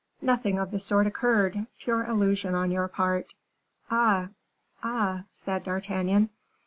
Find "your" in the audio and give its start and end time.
2.71-2.87